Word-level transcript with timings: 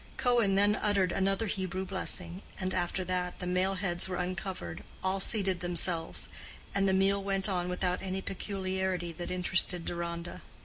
Cohen 0.17 0.55
then 0.55 0.77
uttered 0.77 1.11
another 1.11 1.45
Hebrew 1.45 1.85
blessing, 1.85 2.41
and 2.59 2.73
after 2.73 3.03
that, 3.03 3.37
the 3.37 3.45
male 3.45 3.75
heads 3.75 4.09
were 4.09 4.15
uncovered, 4.15 4.83
all 5.03 5.19
seated 5.19 5.59
themselves, 5.59 6.27
and 6.73 6.87
the 6.89 6.91
meal 6.91 7.23
went 7.23 7.47
on 7.47 7.69
without 7.69 8.01
any 8.01 8.23
peculiarity 8.23 9.11
that 9.11 9.29
interested 9.29 9.85
Deronda. 9.85 10.41